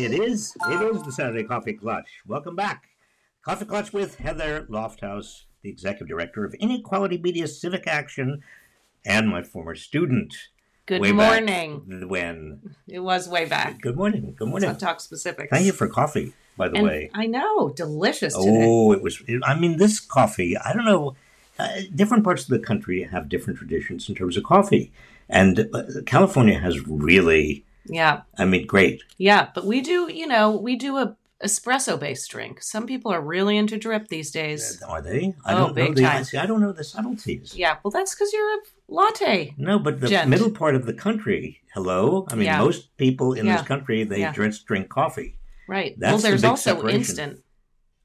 [0.00, 0.56] It is.
[0.66, 2.06] It is the Saturday Coffee Klatch.
[2.26, 2.88] Welcome back.
[3.44, 8.42] Coffee Klatch with Heather Lofthouse, the Executive Director of Inequality Media Civic Action,
[9.04, 10.34] and my former student.
[10.86, 12.08] Good morning.
[12.08, 12.76] When?
[12.88, 13.82] It was way back.
[13.82, 14.34] Good morning.
[14.38, 14.70] Good morning.
[14.70, 15.50] Let's not talk specifics.
[15.50, 17.10] Thank you for coffee, by the And way.
[17.12, 18.64] I know, delicious today.
[18.66, 19.22] Oh, it was.
[19.44, 20.56] I mean, this coffee.
[20.56, 21.14] I don't know.
[21.58, 24.92] Uh, different parts of the country have different traditions in terms of coffee,
[25.28, 27.66] and uh, California has really.
[27.86, 29.02] Yeah, I mean, great.
[29.18, 29.48] yeah.
[29.54, 32.62] But we do, you know, we do a espresso based drink.
[32.62, 34.82] Some people are really into drip these days.
[34.82, 35.34] Are they?
[35.44, 36.02] I Oh, don't know the.
[36.02, 36.24] time.
[36.24, 37.54] see, I don't know the subtleties.
[37.56, 39.54] Yeah, well, that's because you're a latte.
[39.56, 40.28] No, but the Gent.
[40.28, 41.60] middle part of the country.
[41.74, 42.26] Hello.
[42.30, 42.58] I mean, Yeah.
[42.58, 43.56] most people in Yeah.
[43.56, 44.32] this country they Yeah.
[44.32, 45.36] just drink coffee.
[45.66, 45.94] Right.
[45.98, 46.98] That's well, the there's big also separation.
[47.00, 47.38] instant.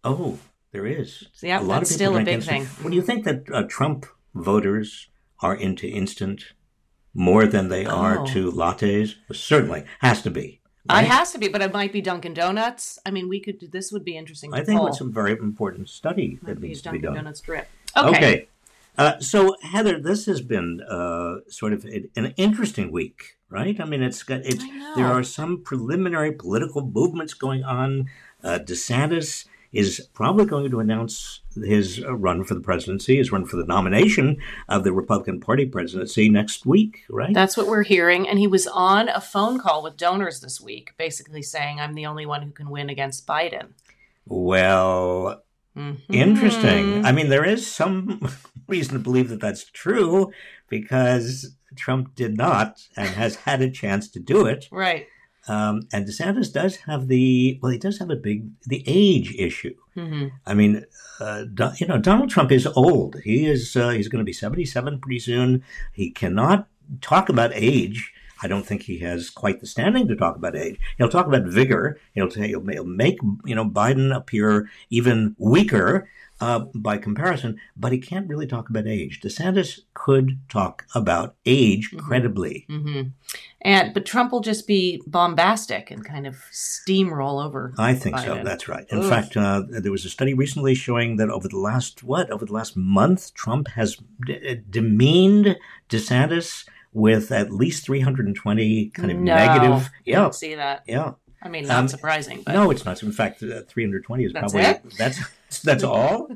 [0.04, 0.38] Oh,
[0.72, 1.26] there is.
[1.42, 2.68] Yeah, a lot that's of people still a drink big instant.
[2.68, 2.84] thing.
[2.84, 5.10] Well, do you think that uh, Trump voters
[5.42, 6.54] are into instant
[7.16, 8.26] more than they are Oh.
[8.28, 9.16] to lattes?
[9.32, 10.60] Certainly has to be.
[10.88, 11.08] I right?
[11.08, 13.00] has to be, but it might be Dunkin' Donuts.
[13.06, 13.72] I mean, we could.
[13.72, 14.52] This would be interesting.
[14.52, 17.24] To I think it's a very important study Might that needs to be Dunkin' done.
[17.24, 17.68] Donuts drip.
[17.98, 18.10] Okay.
[18.10, 18.48] Okay.
[18.98, 23.80] Uh, so Heather, this has been uh, sort of an an interesting week, right?
[23.80, 24.64] I mean, it's got it's
[24.96, 28.10] there are some preliminary political movements going on.
[28.44, 29.46] Uh, DeSantis
[29.76, 33.66] is probably going to announce his uh, run for the presidency, his run for the
[33.66, 34.38] nomination
[34.70, 37.34] of the Republican Party presidency next week, right?
[37.34, 38.28] That's what we're hearing.
[38.28, 42.06] And he was on a phone call with donors this week, basically saying, I'm the
[42.06, 43.70] only one who can win against Biden.
[44.26, 45.42] well,
[45.78, 45.98] Mhm.
[46.08, 47.04] Interesting.
[47.06, 48.30] I mean, there is some
[48.70, 50.32] reason to believe that that's true
[50.70, 54.70] because Trump did not and has had a chance to do it.
[54.72, 55.08] Right.
[55.48, 59.76] Um, and DeSantis does have the well, he does have a big the age issue.
[59.94, 60.86] hmm I mean,
[61.20, 63.18] uh, Do- you know, Donald Trump is old.
[63.24, 65.64] He is uh, he's going to be seventy seven pretty soon.
[65.94, 66.68] He cannot
[67.02, 68.12] talk about age.
[68.44, 70.78] I don't think he has quite the standing to talk about age.
[70.98, 72.00] He'll talk about vigor.
[72.14, 76.10] He'll, say, he'll, he'll make you know Biden appear even weaker
[76.42, 79.22] uh, by comparison, but he can't really talk about age.
[79.22, 82.00] DeSantis could talk about age Mhm.
[82.00, 82.66] credibly.
[82.70, 83.02] hmm
[83.62, 87.74] And but Trump will just be bombastic and kind of steamroll over.
[87.78, 88.42] I think so.
[88.44, 88.86] That's right.
[88.90, 89.10] In Ugh.
[89.10, 92.54] fact, uh, there was a study recently showing that over the last what over the
[92.54, 95.56] last month, Trump has d- demeaned
[95.90, 99.90] DeSantis with at least 320 kind of No, negative.
[100.06, 100.84] Yeah, see that.
[100.88, 101.12] yeah.
[101.46, 103.02] I mean, not Um, surprising, but No, it's not.
[103.04, 104.82] In fact, uh, 320 is That's probably it?
[104.98, 105.20] that's
[105.64, 106.28] that's all.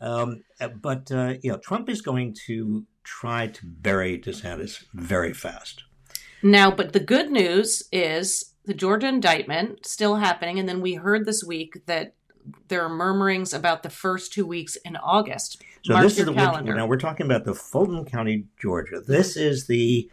[0.00, 5.32] Um, uh, but uh, you know, Trump is going to try to bury DeSantis very
[5.32, 5.82] fast.
[6.42, 11.24] now, but the good news is the Georgia indictment still happening, and then we heard
[11.24, 12.14] this week that
[12.68, 15.62] there are murmurings about the first two weeks in August.
[15.84, 16.74] So Mark this is the calendar.
[16.74, 19.00] now we're talking about the Fulton County, Georgia.
[19.00, 20.08] This is the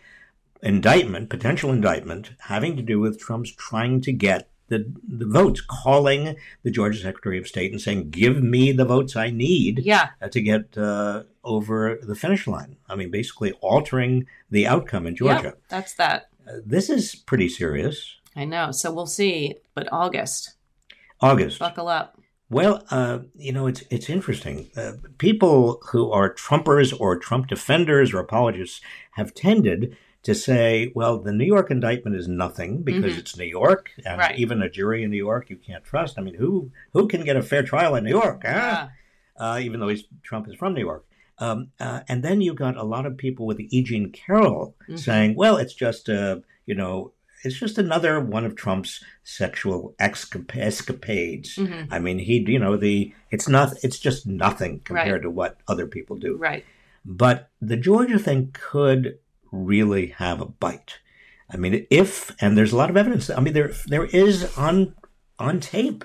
[0.63, 6.35] indictment, potential indictment, having to do with Trump's trying to get the the votes, calling
[6.63, 10.29] the Georgia Secretary of State and saying, "Give me the votes I need Yeah, uh,
[10.29, 15.43] to get uh, over the finish line." I mean, basically altering the outcome in Georgia.
[15.43, 16.29] Yep, that's that.
[16.47, 18.15] Uh, this is pretty serious.
[18.35, 18.71] I know.
[18.71, 19.55] So we'll see.
[19.75, 20.55] But August,
[21.21, 21.59] August.
[21.59, 22.17] buckle up.
[22.49, 24.69] Well, uh, you know, it's it's interesting.
[24.77, 28.79] Uh, people who are Trumpers or Trump defenders or apologists
[29.11, 33.19] have tended to say, well, the New York indictment is nothing because Mhm.
[33.19, 34.37] it's New York, and Right.
[34.39, 36.17] even a jury in New York you can't trust.
[36.17, 38.41] I mean, who who can get a fair trial in New York?
[38.45, 38.49] Huh?
[38.51, 38.87] Yeah.
[39.37, 41.05] Uh, even though he's, Trump is from New York.
[41.39, 43.81] Um, uh, and then you got a lot of people with E.
[43.83, 44.99] Jean Carroll Mhm.
[44.99, 47.11] saying, well, it's just a, you know,
[47.43, 51.55] it's just another one of Trump's sexual escap- escapades.
[51.57, 51.87] Mhm.
[51.91, 55.87] I mean, he, you know, the it's not, it's just nothing compared to what other
[55.87, 56.37] people do.
[56.37, 56.63] Right.
[57.03, 59.17] But the Georgia thing could
[59.53, 60.99] really have a bite.
[61.49, 63.29] I mean, if and there's a lot of evidence.
[63.29, 64.95] I mean, there there is on
[65.39, 66.03] on tape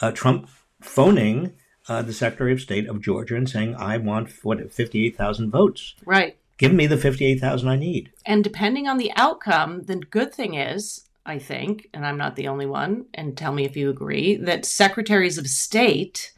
[0.00, 0.48] uh, Trump
[0.80, 1.52] phoning
[1.88, 5.50] uh, the Secretary of State of Georgia and saying, "I want what fifty eight thousand
[5.50, 5.94] votes.
[6.04, 6.36] Right.
[6.58, 10.32] Give me the fifty eight thousand I need." And depending on the outcome, the good
[10.32, 13.90] thing is, I think, and I'm not the only one, and tell me if you
[13.90, 16.32] agree, that secretaries of state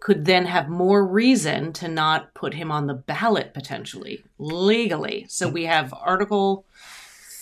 [0.00, 5.26] could then have more reason to not put him on the ballot potentially legally.
[5.28, 6.64] So we have Article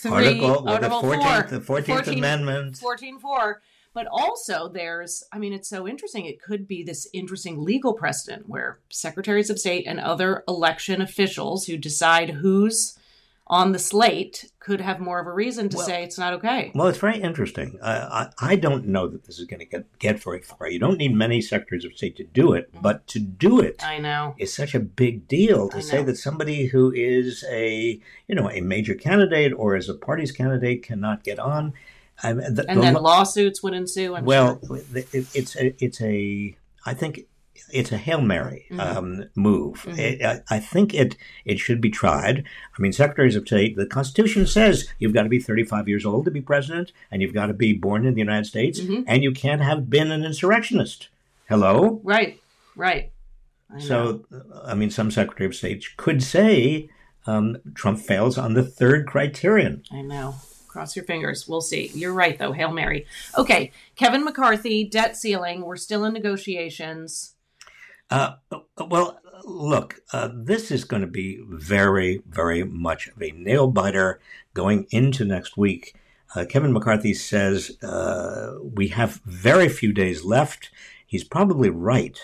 [0.02, 2.80] three, Article, Article the four, fourteenth, the Fourteenth 14 Amendment.
[2.80, 3.54] 14.4.
[3.94, 6.26] But also, there's, I mean, it's so interesting.
[6.26, 11.66] It could be this interesting legal precedent where secretaries of state and other election officials
[11.66, 12.97] who decide who's
[13.50, 16.70] on the slate could have more of a reason to Well- say it's not okay.
[16.74, 17.78] Well, it's very interesting.
[17.80, 20.68] Uh, I, I don't know that this is going to get get very far.
[20.68, 23.98] You don't need many secretaries of state to do it, but to do it I
[23.98, 24.34] know.
[24.38, 28.60] is such a big deal to say that somebody who is a you know a
[28.60, 31.72] major candidate or is a party's candidate cannot get on.
[32.22, 34.16] I mean, the, and the then lawsuits would ensue.
[34.16, 34.78] I'm well, sure.
[34.94, 37.20] it, it's a, it's a, I think
[37.72, 38.80] it's a hail mary Mhm.
[38.80, 39.82] um, move.
[39.84, 39.98] Mhm.
[39.98, 42.44] It, I, I think it it should be tried.
[42.76, 43.76] I mean, secretaries of state.
[43.76, 47.34] The Constitution says you've got to be 35 years old to be president, and you've
[47.34, 49.04] got to be born in the United States, Mhm.
[49.06, 51.08] and you can't have been an insurrectionist.
[51.48, 52.00] Hello.
[52.04, 52.40] Right,
[52.76, 53.10] right.
[53.74, 53.78] I.
[53.80, 54.24] So,
[54.64, 56.88] I mean, some secretary of state could say
[57.26, 59.82] um, Trump fails on the third criterion.
[59.92, 60.36] I know.
[60.68, 61.46] Cross your fingers.
[61.48, 61.90] We'll see.
[61.94, 62.52] You're right, though.
[62.52, 63.04] Hail Mary.
[63.36, 63.72] Okay.
[63.96, 65.62] Kevin McCarthy, debt ceiling.
[65.62, 67.34] We're still in negotiations.
[68.10, 68.36] Uh,
[68.78, 74.20] well, look, uh, this is going to be very, very much of a nail biter
[74.54, 75.94] going into next week.
[76.34, 80.70] Uh, Kevin McCarthy says uh, we have very few days left.
[81.06, 82.18] He's probably right.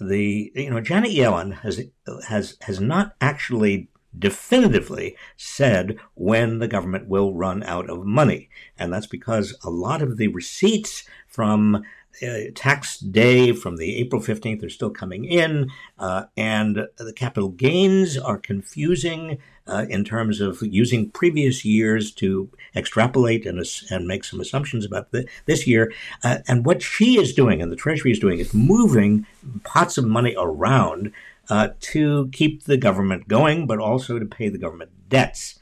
[0.00, 1.82] The you know Janet Yellen has
[2.28, 3.88] has has not actually
[4.18, 10.02] definitively said when the government will run out of money, and that's because a lot
[10.02, 11.84] of the receipts from
[12.22, 17.48] uh, tax day from the April 15th are still coming in, uh, and the capital
[17.48, 24.24] gains are confusing uh, in terms of using previous years to extrapolate and, and make
[24.24, 25.92] some assumptions about the, this year.
[26.22, 29.26] Uh, and what she is doing and the Treasury is doing is moving
[29.64, 31.12] pots of money around
[31.48, 35.58] uh, to keep the government going, but also to pay the government debts.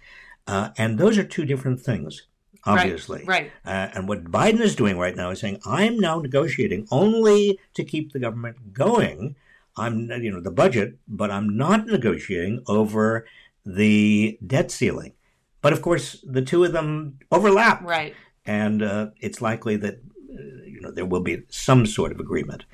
[0.47, 2.26] And those are two different things,
[2.64, 3.24] obviously.
[3.24, 3.50] Right.
[3.64, 7.84] Uh, and what Biden is doing right now is saying, I'm now negotiating only to
[7.84, 9.36] keep the government going.
[9.76, 13.26] I'm, you know, the budget, but I'm not negotiating over
[13.64, 15.14] the debt ceiling.
[15.62, 17.82] But of course, the two of them overlap.
[17.82, 18.14] Right.
[18.44, 20.00] And uh, it's likely that,
[20.32, 22.64] uh, you know, there will be some sort of agreement.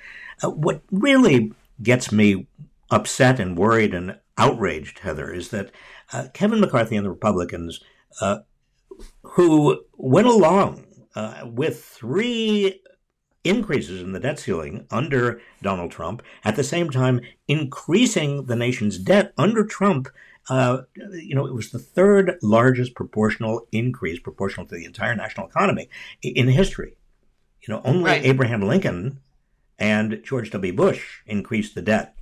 [0.42, 2.46] Uh, what really gets me
[2.90, 5.70] upset and worried and outraged, Heather, is that
[6.12, 7.80] uh, Kevin McCarthy and the Republicans
[8.20, 8.38] uh,
[9.22, 12.80] who went along uh, with three
[13.44, 18.98] increases in the debt ceiling under Donald Trump, at the same time increasing the nation's
[18.98, 20.08] debt under Trump.
[20.48, 20.82] Uh,
[21.12, 25.88] you know, it was the third largest proportional increase, proportional to the entire national economy,
[26.22, 26.96] in history.
[27.62, 28.24] You know, only Right.
[28.24, 29.20] Abraham Lincoln
[29.78, 30.72] and George W.
[30.72, 32.14] Bush increased the debt.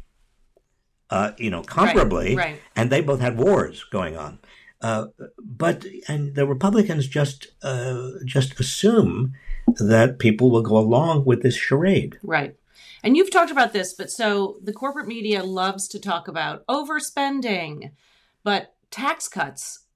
[1.11, 2.61] Uh, you know, comparably, Right.
[2.75, 4.38] and they both had wars going on.
[4.84, 5.06] Uh,
[5.38, 9.32] but and the Republicans just uh, just assume
[9.78, 12.19] that people will go along with this charade.
[12.22, 12.54] Right.
[13.02, 17.92] And you've talked about this, but so the corporate media loves to talk about overspending,
[18.42, 19.86] but tax cuts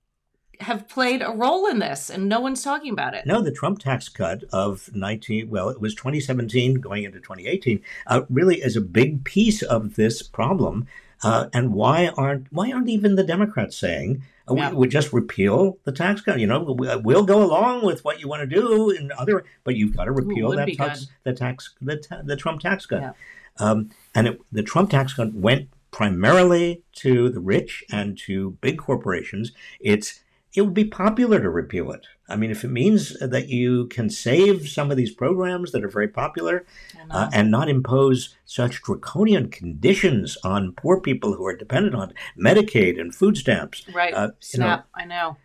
[0.61, 3.27] have played a role in this, and no one's talking about it.
[3.27, 8.23] No, the Trump tax cut of 19, well, it was 2017 going into 2018, uh,
[8.31, 10.87] really is a big piece of this problem.
[11.23, 14.71] Uh, and why aren't why aren't even the Democrats saying uh, Yeah.
[14.71, 16.39] we would just repeal the tax cut?
[16.41, 19.75] You know, we- we'll go along with what you want to do in other, but
[19.77, 23.01] you've got to repeal would that tax, the tax, the, ta- the Trump tax cut.
[23.01, 23.13] Yeah.
[23.59, 28.79] Um, and it, the Trump tax cut went primarily to the rich and to big
[28.79, 29.53] corporations.
[29.81, 30.21] It's
[30.59, 32.05] it would be popular to repeal it.
[32.29, 35.89] I mean, if it means that you can save some of these programs that are
[35.89, 36.67] very popular
[37.13, 43.01] uh, and not impose such draconian conditions on poor people who are dependent on Medicaid
[43.01, 43.85] and food stamps.
[43.95, 44.13] right.
[44.13, 44.89] uh, you know- Snap.
[44.97, 45.37] I know.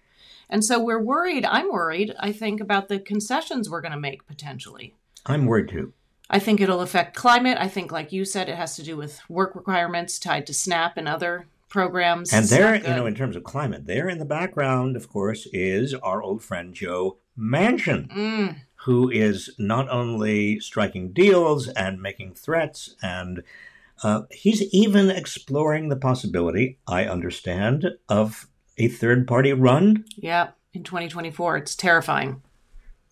[0.50, 1.46] And so we're worried.
[1.46, 4.96] I'm worried, I think, about the concessions we're going to make potentially.
[5.28, 5.94] I'm worried too.
[6.28, 7.58] I think it'll affect climate.
[7.60, 10.98] I think, like you said, it has to do with work requirements tied to SNAP
[10.98, 12.32] and other programs.
[12.32, 15.94] And there, you know, in terms of climate, there in the background, of course, is
[15.96, 18.08] our old friend Joe Manchin.
[18.10, 23.42] Mm, who is not only striking deals and making threats, and
[24.04, 30.06] uh, he's even exploring the possibility, I understand, of a third party run.
[30.16, 32.42] yeah, in 2024, it's terrifying.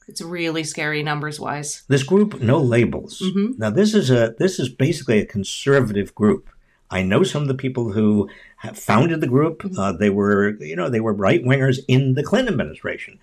[0.08, 1.84] It's really scary numbers wise.
[1.88, 3.22] This group, no labels.
[3.24, 3.58] Mhm.
[3.58, 6.50] Now, this is a this is basically a conservative group.
[6.92, 9.60] I know some of the people who have founded the group.
[9.64, 9.78] Mhm.
[9.80, 13.18] Uh, they were, you know, they were right wingers in the Clinton administration.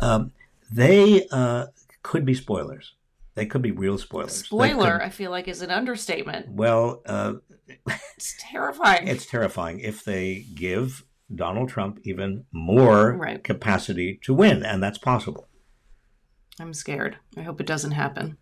[0.00, 0.32] Um,
[0.70, 1.66] they uh,
[2.02, 2.92] could be spoilers.
[3.34, 4.32] They could be real spoilers.
[4.44, 6.48] Spoiler, could- I feel like, is an understatement.
[6.50, 7.34] well, uh,
[8.16, 9.08] It's terrifying.
[9.08, 13.42] it's terrifying if they give Donald Trump even more Right.
[13.42, 15.46] capacity to win, and that's possible.
[16.60, 17.16] I'm scared.
[17.36, 18.36] I hope it doesn't happen.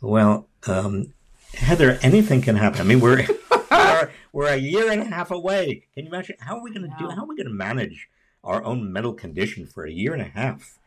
[0.00, 1.12] Well, um,
[1.54, 2.80] Heather, anything can happen.
[2.80, 3.24] I mean, we're
[4.32, 5.84] we're, we're a year and a half away.
[5.94, 7.04] Can you imagine how are we going to do?
[7.04, 7.10] No.
[7.10, 8.08] How are we going to manage
[8.44, 10.78] our own mental condition for a year and a half?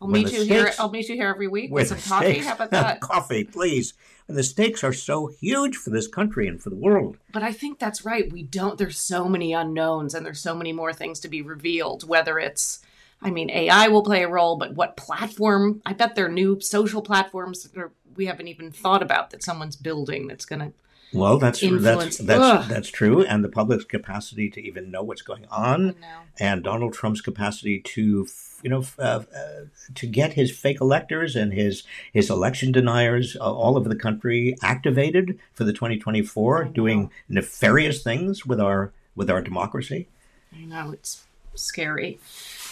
[0.00, 0.72] I'll When meet you here.
[0.78, 2.32] I'll meet you here every week with some coffee.
[2.32, 3.00] stakes- How about that?
[3.00, 3.94] coffee, please.
[4.26, 7.18] And the stakes are so huge for this country and for the world.
[7.32, 8.30] But I think that's right.
[8.32, 8.78] We don't.
[8.78, 12.08] There's so many unknowns, and there's so many more things to be revealed.
[12.08, 12.80] Whether it's
[13.22, 15.80] I mean, AI will play a role, but what platform?
[15.86, 19.42] I bet there are new social platforms that are, we haven't even thought about that
[19.42, 20.72] someone's building that's going to
[21.14, 22.18] Well, that's Influence.
[22.18, 22.68] that's that's Ugh.
[22.68, 25.94] that's true, and the public's capacity to even know what's going on,
[26.38, 28.26] and Donald Trump's capacity to
[28.62, 33.52] you know uh, uh, to get his fake electors and his his election deniers uh,
[33.52, 39.40] all over the country activated for the 2024, doing nefarious things with our with our
[39.40, 40.08] democracy.
[40.52, 42.18] I know it's scary.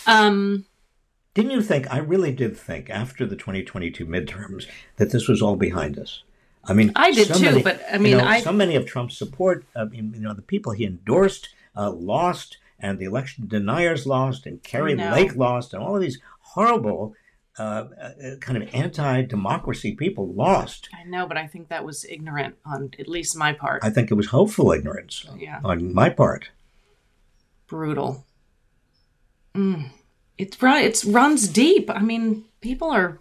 [0.06, 0.64] Um,
[1.34, 1.92] Didn't you think?
[1.92, 6.22] I really did think after the 2022 midterms that this was all behind us.
[6.64, 8.76] I mean, I did so too, many- but, I you mean, know, I- so many
[8.76, 13.04] of Trump's support, I mean, you know, the people he endorsed uh, lost, and the
[13.04, 14.94] election deniers lost, and Kari.
[14.94, 17.14] Lake lost, and all of these horrible
[17.58, 20.88] uh, uh, kind of anti-democracy people lost.
[20.98, 23.84] I know, but I think that was ignorant on at least my part.
[23.84, 25.60] I think it was hopeful ignorance Yeah.
[25.64, 26.50] on my part.
[27.66, 28.24] Brutal.
[29.54, 29.90] Mm.
[30.38, 30.56] It's.
[30.62, 31.90] It runs deep.
[31.90, 33.18] I mean, people are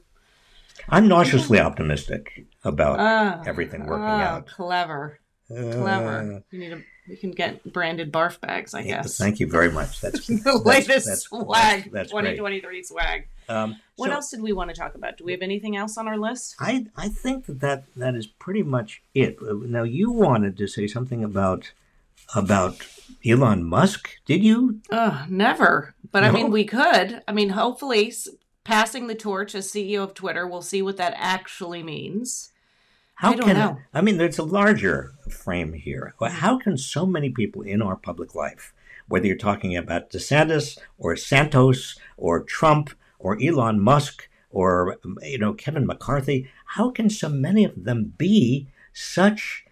[0.90, 4.48] I'm nauseously optimistic about ah, everything working ah, out.
[4.48, 6.44] Clever, clever.
[6.52, 6.82] you need a.
[7.10, 9.18] We can get branded barf bags, I Uh, guess.
[9.18, 10.00] Thank you very much.
[10.02, 12.38] That's the that's- latest that's- swag, That's, that's great.
[12.38, 13.28] 2023 swag.
[13.50, 15.18] Um, What so else did we want to talk about?
[15.18, 16.56] Do we have anything else on our list?
[16.60, 19.38] I I think that, that that is pretty much it.
[19.42, 21.72] Uh, Now you wanted to say something about
[22.36, 22.88] about
[23.26, 24.80] Elon Musk, did you?
[24.92, 25.96] Ugh, never.
[26.12, 27.22] But I mean, we could.
[27.28, 28.14] I mean, hopefully,
[28.64, 32.52] passing the torch as CEO of Twitter, we'll see what that actually means.
[33.16, 33.78] How I don't can know.
[33.94, 34.18] I mean?
[34.18, 36.16] There's a larger frame here.
[36.20, 38.74] How can so many people in our public life,
[39.08, 45.54] whether you're talking about DeSantis or Santos or Trump or Elon Musk or you know
[45.54, 49.66] Kevin McCarthy, how can so many of them be such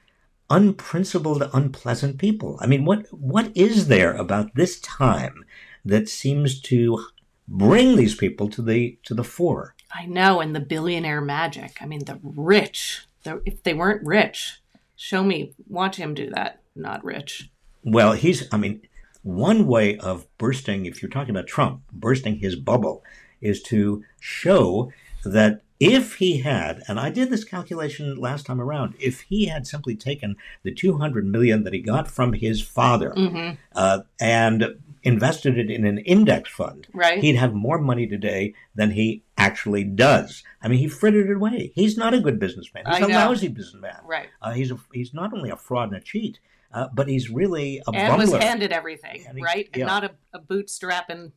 [0.50, 2.58] unprincipled, unpleasant people?
[2.62, 5.43] I mean, what what is there about this time
[5.84, 7.03] that seems to
[7.49, 9.75] bring these people to the to the fore?
[9.93, 11.77] I know, and the billionaire magic.
[11.81, 13.05] I mean, the rich.
[13.23, 14.61] The, if they weren't rich,
[14.95, 16.61] show me, watch him do that.
[16.75, 17.49] Not rich.
[17.83, 18.81] Well, he's, I mean,
[19.23, 23.03] one way of bursting, if you're talking about Trump, bursting his bubble,
[23.41, 24.91] is to show
[25.25, 29.65] that if he had, and I did this calculation last time around, if he had
[29.65, 34.77] simply taken the 200 million that he got from his father hmm uh, and
[35.09, 37.19] invested it in an index fund, Right?
[37.21, 40.43] he'd have more money today than he actually does.
[40.61, 41.71] I mean, he frittered it away.
[41.75, 42.85] He's not a good businessman.
[42.87, 43.15] He's I a know.
[43.15, 43.99] lousy businessman.
[44.05, 44.27] right.
[44.41, 46.39] Uh, he's a, he's not only a fraud and a cheat,
[46.73, 48.41] uh, but he's really a And was bumbler.
[48.41, 49.67] handed everything, And he- right?
[49.73, 49.85] And yeah.
[49.85, 51.31] not a, a bootstrap and.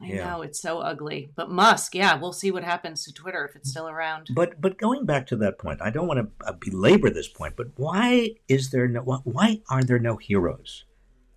[0.00, 0.30] I Yeah.
[0.30, 3.68] know it's so ugly, but Musk, yeah, we'll see what happens to Twitter if it's
[3.70, 4.28] still around.
[4.32, 7.56] But but going back to that point, I don't want to uh, belabor this point.
[7.56, 9.00] But why is there no?
[9.00, 10.84] Why are there no heroes?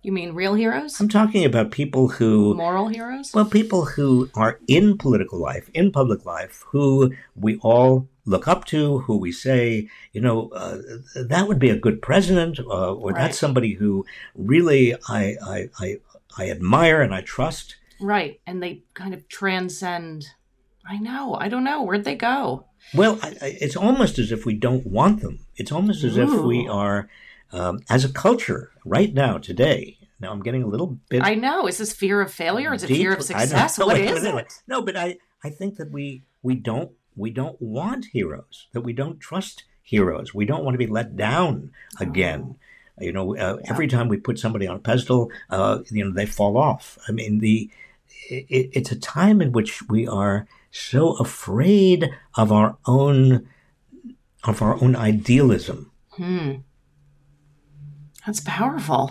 [0.02, 0.98] You mean real heroes?
[1.00, 3.30] I'm talking about people who, Moral heroes?
[3.32, 8.64] well, people who are in political life, in public life, who we all look up
[8.66, 10.78] to, who we say, you know, uh,
[11.14, 13.20] that would be a good president, uh, or Right.
[13.22, 14.04] that's somebody who
[14.34, 15.96] really I I I,
[16.36, 17.76] I admire and I trust.
[18.00, 18.40] Right.
[18.44, 20.26] And they kind of transcend.
[20.84, 21.34] I know.
[21.36, 21.82] I don't know.
[21.82, 22.64] Where'd they go?
[22.92, 25.38] Well, I, I, it's almost as if we don't want them.
[25.54, 27.08] It's almost as if we are,
[27.52, 29.98] um, as a culture, right now, today.
[30.20, 31.22] Now, I'm getting a little bit.
[31.22, 31.66] I know.
[31.66, 32.72] Is this fear of failure?
[32.72, 33.78] Is it fear of deep- I don't success?
[33.78, 34.34] What is wait.
[34.34, 34.52] it?
[34.66, 38.68] No, but I, I think that we we don't we don't want heroes.
[38.72, 40.32] That we don't trust heroes.
[40.32, 42.56] We don't want to be let down again.
[43.00, 46.26] You know, uh, every time we put somebody on a pedestal, uh, you know, they
[46.26, 46.98] fall off.
[47.08, 47.68] I mean, the
[48.28, 53.48] it, it's a time in which we are so afraid of our own
[54.44, 55.90] of our own idealism.
[56.10, 56.52] Hmm.
[58.26, 59.10] That's powerful.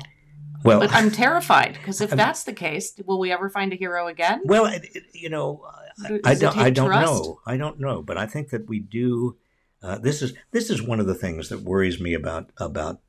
[0.64, 4.08] Well, But I'm terrified because if that's the case, will we ever find a hero
[4.08, 4.42] again?
[4.46, 5.66] well, it, it- you know,
[6.06, 7.06] I, I don't, I don't trust?
[7.24, 7.40] know.
[7.46, 9.38] I don't know, but I think that we do.
[9.84, 13.00] Uh, this is this is one of the things that worries me about about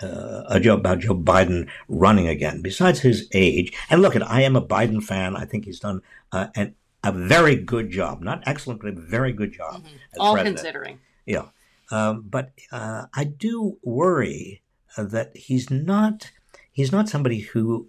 [0.00, 2.62] uh, Joe, about Joe Biden running again.
[2.62, 5.36] Besides his age, and look, at I am a Biden fan.
[5.36, 6.00] I think he's done
[6.32, 9.84] uh, an, a very good job, not excellent, but a very good job.
[9.84, 10.56] as All president.
[10.56, 10.98] considering.
[11.26, 11.46] Yeah.
[11.90, 14.61] Um, but uh, I do worry
[14.96, 16.30] that he's not
[16.70, 17.88] he's not somebody who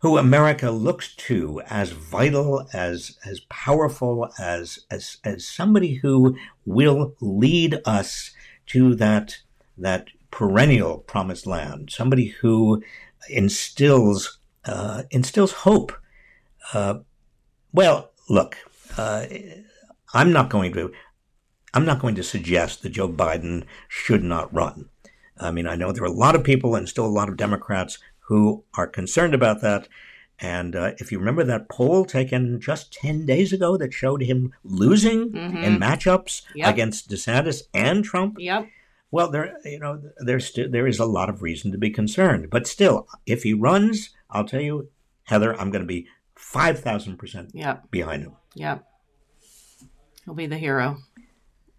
[0.00, 7.14] who America looks to as vital, as as powerful, as as as somebody who will
[7.20, 8.32] lead us
[8.66, 9.38] to that
[9.78, 11.90] that perennial promised land.
[11.90, 12.82] Somebody who
[13.30, 15.92] instills uh, instills hope.
[16.72, 17.00] Uh,
[17.72, 18.56] well, look,
[18.98, 19.26] uh,
[20.12, 20.92] I'm not going to
[21.72, 24.88] I'm not going to suggest that Joe Biden should not run.
[25.38, 27.36] I mean, I know there are a lot of people and still a lot of
[27.36, 29.88] Democrats who are concerned about that.
[30.38, 34.52] And uh, if you remember that poll taken just 10 days ago that showed him
[34.64, 35.62] losing Mhm.
[35.62, 36.68] in matchups Yep.
[36.74, 38.66] against DeSantis and Trump, Yep.
[39.10, 42.50] well, there, you know, there's sti- there is a lot of reason to be concerned.
[42.50, 44.88] But still, if he runs, I'll tell you,
[45.24, 47.90] Heather, I'm going to be 5,000% Yep.
[47.90, 48.32] behind him.
[48.54, 48.84] Yep.
[50.24, 50.98] He'll be the hero,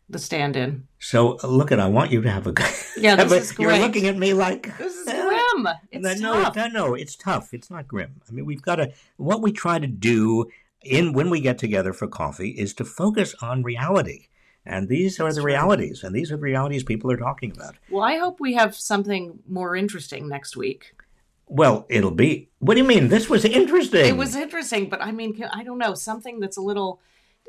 [0.10, 0.88] the stand-in.
[1.00, 2.52] So uh, look at, I want you to have a.
[2.52, 2.66] Good
[2.98, 5.68] Yeah, this is You're looking at me like This is grim.
[5.92, 6.56] It's no, tough.
[6.56, 7.54] no, no, it's tough.
[7.54, 8.22] It's not grim.
[8.28, 8.92] I mean, we've got to.
[9.18, 10.46] What we try to do
[10.82, 14.28] in when we get together for coffee is to focus on reality,
[14.66, 17.76] and these are the realities, and these are the realities people are talking about.
[17.90, 20.94] Well, I hope we have something more interesting next week.
[21.48, 22.50] Well, it'll be.
[22.60, 23.08] What do you mean?
[23.08, 24.06] This was interesting.
[24.06, 27.00] It was interesting, but I mean, I don't know something that's a little.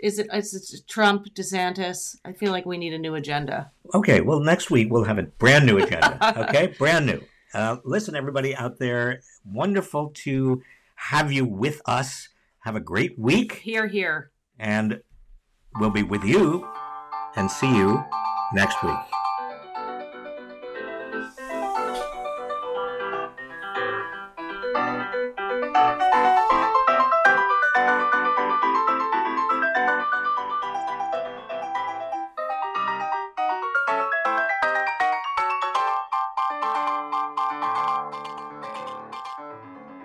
[0.03, 0.29] Is it?
[0.33, 2.17] Is it Trump, DeSantis?
[2.25, 3.73] I feel like we need a new agenda.
[3.95, 6.19] Okay, well, next week we'll have a brand new agenda.
[6.49, 7.21] Okay, brand new.
[7.53, 10.63] Uh, listen, everybody out there, wonderful to
[10.95, 12.29] have you with us.
[12.61, 14.31] Have a great week, Here, here.
[14.59, 15.01] and
[15.81, 16.67] we'll be with you
[17.37, 18.05] and see you
[18.53, 18.97] next week.